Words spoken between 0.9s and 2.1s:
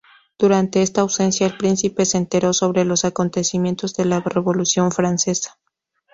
ausencia el príncipe